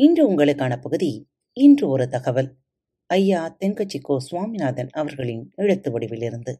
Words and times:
இன்று 0.00 0.30
உங்களுக்கான 0.30 0.80
பகுதி 0.80 1.28
இன்று 1.52 1.88
ஒரு 1.88 2.08
தகவல். 2.08 2.56
ஐயா 3.06 3.56
தென்கட்சி 3.60 4.00
கோ 4.00 4.20
சுவாமிநாதன் 4.20 4.88
அவர்களின் 4.90 5.52
எழுத்து 5.56 5.98
வடிவிலிருந்து. 5.98 6.52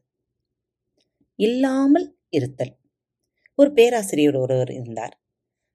இல்லாமல் 1.35 2.17
இருத்தல். 2.29 2.77
ஒரு 3.55 3.73
பேராசிரியர் 3.73 4.35
ஒருவர் 4.35 4.71
இருந்தார். 4.71 5.21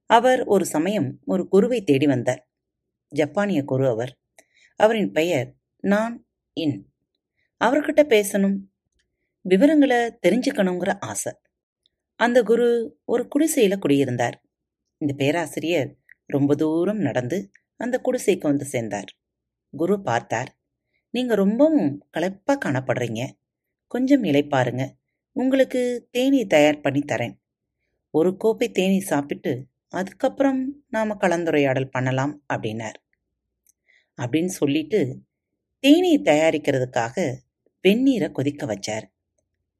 அவர் 0.06 0.44
ஒரு 0.44 0.66
சமயம் 0.66 1.20
ஒரு 1.24 1.48
குருவை 1.48 1.82
தேடி 1.82 2.06
வந்தார். 2.06 2.50
ஜப்பானிய 3.08 3.64
குரு 3.64 3.88
அவர். 3.88 4.18
அவரின் 4.76 5.12
பெயர் 5.12 5.54
நான் 5.80 6.26
இன். 6.52 6.92
அவர்கிட்ட 7.64 8.04
பேசணும். 8.08 8.58
விவரங்களை 9.40 9.96
தெரிஞ்சுக்கணுங்கிற 9.96 10.96
ஆசை. 11.00 11.32
அந்த 12.16 12.42
குரு 12.42 12.98
ஒரு 13.04 13.28
குடிசையில் 13.28 13.78
குடியிருந்தார். 13.78 14.44
இந்த 14.96 15.14
பேராசிரியர் 15.14 15.96
ரொம்ப 16.26 16.54
தூரம் 16.54 16.98
நடந்து 16.98 17.50
அந்த 17.76 18.00
குடிசைக்கு 18.04 18.40
வந்து 18.40 18.64
சேர்ந்தார். 18.64 19.16
குரு 19.76 20.02
பார்த்தார். 20.02 20.56
நீங்க 21.10 21.34
ரொம்பவும் 21.34 22.06
களைப்பா 22.10 22.58
காணப்படுறீங்க. 22.64 23.30
கொஞ்சம் 23.86 24.24
இழைப்பாருங்க 24.24 24.90
உங்களுக்கு 25.32 26.08
தேனி 26.10 26.46
தயார் 26.46 26.80
பண்ணி 26.80 27.00
தரேன். 27.00 27.38
ஒரு 28.10 28.36
கோப்பை 28.36 28.70
தேனி 28.70 29.00
சாப்பிட்டு 29.00 29.66
அதுக்கப்புறம் 29.88 30.84
நாம 30.88 31.14
கலந்துரையாடல் 31.14 31.90
பண்ணலாம் 31.90 32.44
அப்படின்னார். 32.54 32.94
அப்படின்னு 34.16 34.46
சொல்லிட்டு 34.46 35.22
தேநீர் 35.78 36.20
தயாரிக்கிறதுக்காக 36.20 37.34
வெந்நீரை 37.82 38.32
கொதிக்க 38.32 38.66
வச்சார். 38.66 39.02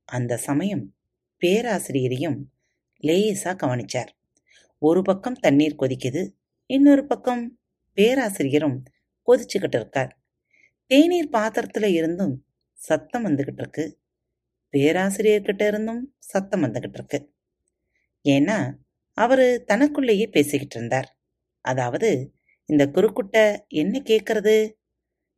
அந்த 0.04 0.36
சமயம் 0.36 0.94
பேராசிரியரையும் 1.40 2.38
லேசா 3.02 3.56
கவனிச்சார். 3.56 4.08
ஒரு 4.78 5.02
பக்கம் 5.02 5.34
தண்ணீர் 5.34 5.76
கொதிக்குது 5.78 6.28
இன்னொரு 6.66 7.06
பக்கம் 7.06 7.58
பேராசிரியரும் 7.96 8.82
கொதிச்சுக்கிட்டு 9.28 9.74
இருக்கார் 9.74 10.12
தேநீர் 10.86 11.30
பாத்திரத்துல 11.32 11.84
இருந்தும் 11.84 12.44
சத்தம் 12.78 13.24
வந்துகிட்டு 13.26 13.60
இருக்கு 13.60 13.98
பேராசிரியர்கிட்ட 14.74 15.66
இருந்தும் 15.66 16.14
சத்தம் 16.18 16.62
வந்துகிட்டு 16.62 16.92
இருக்கு 16.92 17.32
ஏன்னா 18.24 18.74
அவரு 19.18 19.64
தனக்குள்ளேயே 19.64 20.26
பேசிக்கிட்டு 20.26 20.76
இருந்தார் 20.76 21.08
அதாவது 21.60 22.32
இந்த 22.68 22.86
குறுக்குட்ட 22.86 23.56
என்ன 23.68 23.98
கேட்கறது 23.98 24.74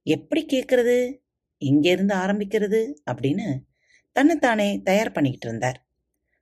எப்படி 0.02 0.46
கேட்கறது 0.46 1.22
எங்கேருந்து 1.62 2.14
ஆரம்பிக்கிறது? 2.14 2.92
அப்படின்னு 3.10 3.46
தன்னைத்தானே 4.12 4.80
தயார் 4.84 5.12
பண்ணிக்கிட்டு 5.12 5.48
இருந்தார் 5.48 5.86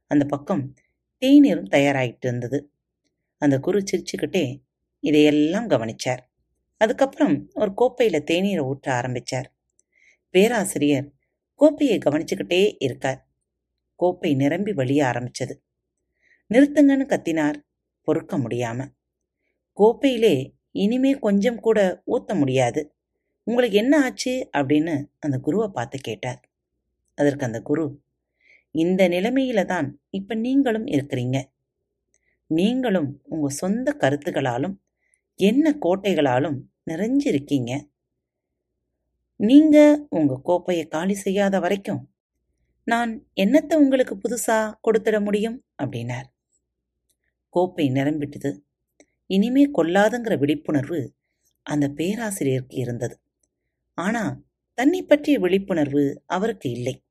அந்த 0.07 0.25
பக்கம் 0.25 0.75
தேநீரும் 1.23 1.71
தயாராகிட்டு 1.71 2.27
இருந்தது 2.27 2.73
அந்த 3.39 3.59
குரு 3.59 3.83
சிரிச்சுக்கிட்டே 3.93 4.63
இதையெல்லாம் 5.05 5.69
கவனிச்சார். 5.69 6.23
அதுக்கப்புறம் 6.77 7.51
ஒரு 7.55 7.73
கோப்பையில 7.77 8.19
தேநீரை 8.31 8.63
ஊற்ற 8.65 8.87
ஆரம்பிச்சார். 8.87 9.49
பேராசிரியர் 10.31 11.13
கோப்பையை 11.55 11.99
கவனிச்சுக்கிட்டே 11.99 12.77
இருக்கார். 12.79 13.21
கோப்பை 13.97 14.35
நிரம்பி 14.35 14.73
வழிய 14.73 15.05
ஆரம்பிச்சது. 15.05 15.55
நிறுத்துங்கன்னு 16.55 17.07
கத்தினார். 17.07 17.55
பொறுக்க 18.03 18.39
முடியாம. 18.39 18.87
கோப்பையிலே 19.73 20.55
இனிமே 20.71 21.13
கொஞ்சம் 21.13 21.61
கூட 21.61 22.03
ஊத்த 22.07 22.35
முடியாது. 22.35 22.97
உங்களுக்கு 23.43 23.77
என்ன 23.77 24.03
ஆச்சு? 24.03 24.49
அப்படின்னு 24.57 25.07
அந்த 25.19 25.39
குருவை 25.39 25.69
பார்த்து 25.69 25.99
கேட்டார். 25.99 26.41
அதற்கு 27.15 27.47
அந்த 27.47 27.61
குரு 27.61 28.03
இந்த 28.71 29.09
நிலைமையில 29.09 29.65
தான் 29.65 30.01
இப்ப 30.11 30.35
நீங்களும் 30.35 30.87
இருக்கிறீங்க. 30.87 31.43
நீங்களும் 32.47 33.21
உங்க 33.25 33.49
சொந்த 33.49 33.97
கருத்துகளாலும் 34.01 34.77
என்ன 35.41 35.79
கோட்டைகளாலும் 35.81 36.59
நிறைஞ்சிருக்கீங்க? 36.91 37.73
நீங்க 39.37 40.07
உங்க 40.09 40.41
கோப்பையை 40.43 40.87
காலி 40.87 41.15
செய்யாத 41.15 41.61
வரைக்கும் 41.61 42.13
நான் 42.85 43.27
என்னத்தை 43.37 43.75
உங்களுக்கு 43.75 44.15
புதுசா 44.15 44.75
கொடுத்துட 44.85 45.25
முடியும்? 45.25 45.65
அப்படின்னார். 45.83 46.27
கோப்பை 47.49 47.91
நிரம்பிட்டது. 47.91 48.65
இனிமே 49.27 49.71
கொல்லாதுங்கிற 49.71 50.39
விழிப்புணர்வு 50.39 51.15
அந்த 51.63 51.89
பேராசிரியருக்கு 51.89 52.77
இருந்தது. 52.77 53.21
ஆனா 53.95 54.43
தன்னை 54.75 55.03
பற்றிய 55.03 55.39
விழிப்புணர்வு 55.39 56.23
அவருக்கு 56.27 56.71
இல்லை. 56.71 57.05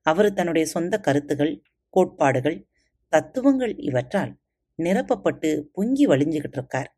அவர் 0.00 0.32
தன்னுடைய 0.32 0.66
சொந்த 0.66 0.98
கருத்துகள் 0.98 1.62
கோட்பாடுகள் 1.90 2.66
தத்துவங்கள் 3.08 3.74
இவற்றால் 3.78 4.32
நிரப்பப்பட்டு 4.78 5.60
பொங்கி 5.72 6.06
வழிஞ்சுகிட்டு 6.06 6.58
இருக்கார். 6.58 6.96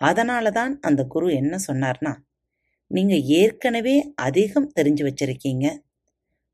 அதனால 0.00 0.50
தான் 0.50 0.72
அந்த 0.80 1.02
குரு 1.04 1.26
என்ன 1.32 1.54
சொன்னார்னா 1.66 2.12
நீங்க 2.90 3.14
ஏற்கனவே 3.16 3.96
அதிகம் 4.14 4.72
தெரிஞ்சு 4.80 5.02
வச்சிருக்கீங்க. 5.08 5.66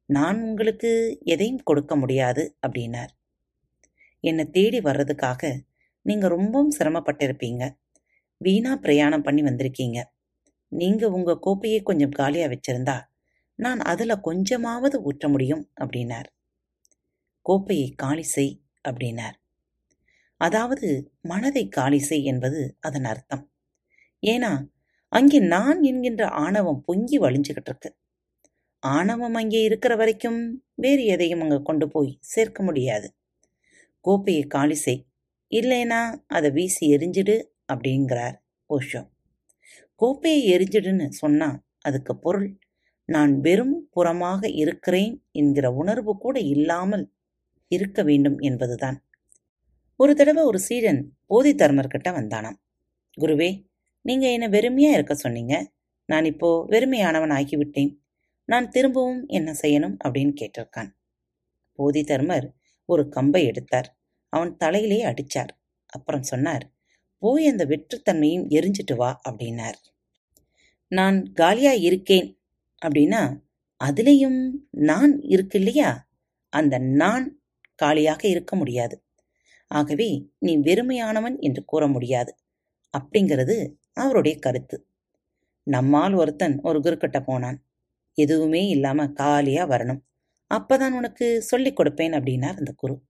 நான் 0.09 0.39
உங்களுக்கு 0.43 0.91
எதையும் 1.25 1.63
கொடுக்க 1.63 1.97
முடியாது 1.97 2.43
அப்படின்னார். 2.67 3.13
என்னை 4.21 4.45
தேடி 4.51 4.81
வர்றதுக்காக 4.81 5.43
நீங்க 6.07 6.27
ரொம்பவும் 6.29 6.77
சிரமப்பட்டிருப்பீங்க. 6.79 7.63
வீணா 8.41 8.73
பிரயாணம் 8.77 9.23
பண்ணி 9.23 9.43
வந்திருக்கீங்க. 9.43 9.99
நீங்க 10.73 11.11
உங்க 11.11 11.39
கோப்பையை 11.39 11.81
கொஞ்சம் 11.83 12.11
காலியா 12.11 12.47
வச்சிருந்தா 12.49 12.97
நான் 13.59 13.81
அதுல 13.81 14.13
கொஞ்சமாவது 14.21 14.97
ஊற்ற 15.01 15.29
முடியும் 15.29 15.65
அப்படின்னார். 15.81 16.29
கோப்பையை 17.47 17.89
காலி 17.97 18.23
செய் 18.23 18.55
அப்படின்னார். 18.89 19.37
அதாவது 20.41 20.89
மனதை 21.23 21.65
காலி 21.69 22.01
செய் 22.01 22.25
என்பது 22.25 22.61
அதன் 22.81 23.05
அர்த்தம். 23.05 23.45
ஏன்னா 24.23 24.53
அங்கே 25.13 25.39
நான் 25.47 25.81
என்கின்ற 25.83 26.25
ஆணவம் 26.45 26.83
பொங்கி 26.87 27.19
வழிஞ்சுகிட்டு 27.19 27.71
இருக்கு. 27.71 27.91
ஆணவம் 28.83 29.35
அங்கே 29.35 29.61
இருக்கிற 29.63 29.93
வரைக்கும் 29.97 30.41
வேறு 30.77 31.05
எதையும் 31.07 31.43
அங்கே 31.43 31.61
கொண்டு 31.63 31.87
போய் 31.89 32.11
சேர்க்க 32.27 32.61
முடியாது. 32.63 33.09
கோப்பையை 34.05 34.45
காலி 34.47 34.77
செய். 34.77 35.03
இல்லைனா 35.53 36.01
அதை 36.29 36.49
வீசி 36.51 36.85
எரிஞ்சிடு 36.97 37.37
அப்படிங்கிறார் 37.73 38.37
ஓஷோ. 38.71 39.03
கோப்பையை 40.01 40.41
எரிஞ்சிடுன்னு 40.55 41.07
சொன்னா 41.23 41.49
அதுக்கு 41.83 42.15
பொருள் 42.17 42.49
நான் 43.09 43.33
வெறும் 43.41 43.77
புறமாக 43.97 44.43
இருக்கிறேன் 44.63 45.13
என்கிற 45.33 45.67
உணர்வு 45.73 46.13
கூட 46.19 46.37
இல்லாமல் 46.55 47.05
இருக்க 47.71 48.01
வேண்டும் 48.03 48.39
என்பதுதான். 48.41 48.99
ஒரு 49.99 50.15
தடவை 50.15 50.43
ஒரு 50.45 50.59
சீடன் 50.59 51.13
போதி 51.27 51.55
தர்மர்கிட்ட 51.55 52.09
வந்தானாம். 52.09 52.55
குருவே 53.21 53.67
நீங்க 54.01 54.33
என்ன 54.33 54.49
வெறுமையா 54.49 54.91
இருக்க 54.93 55.15
சொன்னீங்க. 55.15 55.73
நான் 56.07 56.25
இப்போ 56.25 56.67
வெறுமையானவன் 56.69 57.31
ஆகிவிட்டேன். 57.31 57.97
நான் 58.45 58.69
திரும்பவும் 58.69 59.27
என்ன 59.27 59.53
செய்யணும்? 59.63 59.97
அப்படின்னு 60.05 60.35
கேட்டிருக்கான். 60.41 60.89
போதி 61.73 62.03
தர்மர் 62.03 62.53
ஒரு 62.85 63.09
கம்பை 63.09 63.45
எடுத்தார். 63.45 63.99
அவன் 64.29 64.57
தலையிலே 64.57 65.05
அடிச்சார். 65.05 65.49
அப்புறம் 65.87 66.23
சொன்னார் 66.23 66.71
போய் 67.19 67.47
அந்த 67.47 67.67
வெற்றுத்தன்மையும் 67.67 68.49
எரிஞ்சிட்டு 68.49 68.97
வா 68.97 69.21
அப்படின்னார். 69.29 69.79
நான் 70.89 71.33
காலியா 71.33 71.73
இருக்கேன் 71.73 72.41
அப்படின்னா 72.87 73.41
அதுலேயும் 73.85 74.51
நான் 74.71 75.21
இருக்கு 75.21 75.59
இல்லையா? 75.59 76.09
அந்த 76.49 76.79
நான் 76.79 77.41
காலியாக 77.75 78.29
இருக்க 78.29 78.57
முடியாது. 78.57 79.06
ஆகவே 79.71 80.31
நீ 80.39 80.59
வெறுமையானவன் 80.59 81.39
என்று 81.39 81.65
கூற 81.65 81.89
முடியாது. 81.89 82.37
அப்படிங்கிறது 82.95 83.57
அவருடைய 83.93 84.39
கருத்து. 84.39 84.87
நம்மால் 85.63 86.15
ஒருத்தன் 86.15 86.61
ஒரு 86.63 86.81
குருக்கிட்ட 86.81 87.25
போனான். 87.25 87.59
எதுவுமே 88.15 88.69
இல்லாம 88.69 89.09
காலியா 89.09 89.69
வரணும். 89.69 90.03
அப்பதான் 90.55 90.91
உனக்கு 90.91 91.43
சொல்லிக் 91.43 91.81
கொடுப்பேன் 91.81 92.15
அப்படின்னார் 92.19 92.57
அந்த 92.57 92.73
குரு. 92.77 93.03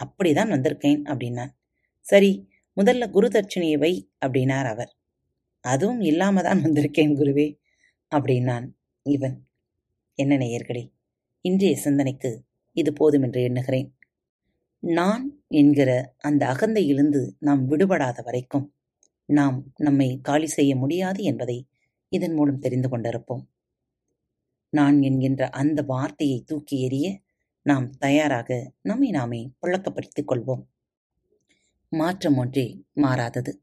அப்படிதான் 0.00 0.52
வந்திருக்கேன் 0.52 1.02
அப்படின்னான் 1.04 1.52
சரி 2.00 2.48
முதல்ல 2.76 3.10
குரு 3.10 3.28
தட்சிணையை 3.28 3.78
வை 3.78 4.10
அப்படின்னார் 4.26 4.66
அவர். 4.66 4.92
அதுவும் 5.60 6.00
இல்லாம 6.00 6.42
தான் 6.42 6.62
வந்திருக்கேன் 6.62 7.16
குருவே 7.16 7.48
அப்படின்னான் 8.12 8.66
இவன். 9.02 9.36
என்ன 10.14 10.36
நேயர்களே 10.36 10.84
இன்றைய 11.44 11.76
சிந்தனைக்கு 11.76 12.42
இது 12.72 12.92
போதும் 12.92 13.22
என்று 13.22 13.42
எண்ணுகிறேன். 13.42 13.97
நான் 14.82 15.44
என்கிற 15.48 16.14
அந்த 16.18 16.46
அகந்தையிலிருந்து 16.46 17.30
நாம் 17.38 17.66
விடுபடாத 17.66 18.22
வரைக்கும் 18.22 18.74
நாம் 19.24 19.64
நம்மை 19.76 20.20
காலி 20.22 20.46
செய்ய 20.46 20.76
முடியாது 20.76 21.22
என்பதை 21.22 21.68
இதன் 22.08 22.32
மூலம் 22.32 22.58
தெரிந்து 22.58 22.88
கொண்டிருப்போம். 22.88 23.42
நான் 24.72 25.02
என்கின்ற 25.02 25.48
அந்த 25.48 25.82
வார்த்தையை 25.82 26.42
தூக்கி 26.46 26.88
எறிய 26.88 27.06
நாம் 27.62 27.90
தயாராக 27.98 28.72
நம்மை 28.82 29.10
நாமே 29.10 29.52
புழக்கப்படுத்திக் 29.60 30.32
கொள்வோம். 30.32 30.62
மாற்றம் 31.92 32.36
ஒன்றே 32.36 32.84
மாறாதது. 32.92 33.62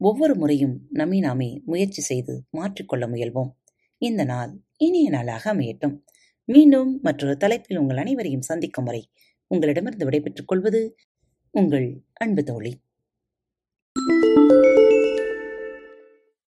ஒவ்வொரு 0.00 0.34
முறையும் 0.34 0.86
நம்மை 0.90 1.20
நாமே 1.20 1.62
முயற்சி 1.64 2.02
செய்து 2.02 2.44
மாற்றிக்கொள்ள 2.52 3.06
முயல்வோம். 3.06 3.50
இந்த 3.98 4.24
நாள் 4.24 4.52
இனிய 4.76 5.10
நாளாக 5.10 5.54
அமையட்டும். 5.54 5.96
மீண்டும் 6.44 7.00
மற்றொரு 7.02 7.36
தலைப்பில் 7.36 7.76
உங்கள் 7.76 7.96
அனைவரையும் 7.96 8.40
சந்திக்கும் 8.40 8.84
வரை 8.84 9.10
உங்களிடமிருந்து 9.52 10.04
விடைபெற்றுக் 10.04 10.48
கொள்வது 10.48 10.80
உங்கள் 11.54 11.88
அன்பு 12.14 12.42
தோழி. 12.44 12.72